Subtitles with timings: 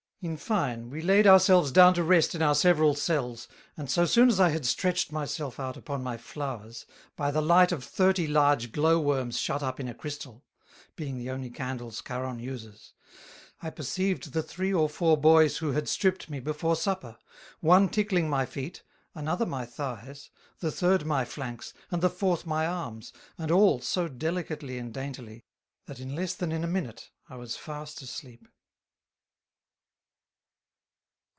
[0.23, 4.05] In fine, we laid our selves down to rest in our several Cells, and so
[4.05, 6.85] soon as I had stretched my self out upon my Flowers,
[7.15, 10.43] by the light of Thirty large Glow worms shut up in a Crystal,
[10.95, 12.93] (being the only Candles Charon uses,)
[13.63, 17.17] I perceived the Three or Four Boys who had stript me before Supper,
[17.59, 18.83] One tickling my Feet,
[19.15, 20.29] another my Thighs,
[20.59, 25.45] the Third my Flanks, and the Fourth my Arms, and all so delicately and daintily,
[25.87, 28.47] that in less than in a Minute I was fast asleep.